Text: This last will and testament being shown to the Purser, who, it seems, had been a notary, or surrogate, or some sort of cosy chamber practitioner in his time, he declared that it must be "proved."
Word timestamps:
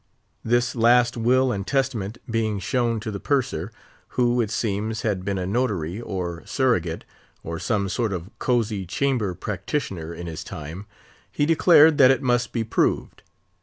This 0.43 0.75
last 0.75 1.15
will 1.15 1.51
and 1.51 1.67
testament 1.67 2.17
being 2.27 2.57
shown 2.57 2.99
to 3.01 3.11
the 3.11 3.19
Purser, 3.19 3.71
who, 4.17 4.41
it 4.41 4.49
seems, 4.49 5.03
had 5.03 5.23
been 5.23 5.37
a 5.37 5.45
notary, 5.45 6.01
or 6.01 6.41
surrogate, 6.43 7.05
or 7.43 7.59
some 7.59 7.87
sort 7.87 8.11
of 8.11 8.31
cosy 8.39 8.87
chamber 8.87 9.35
practitioner 9.35 10.11
in 10.11 10.25
his 10.25 10.43
time, 10.43 10.87
he 11.31 11.45
declared 11.45 11.99
that 11.99 12.09
it 12.09 12.23
must 12.23 12.51
be 12.51 12.63
"proved." 12.63 13.21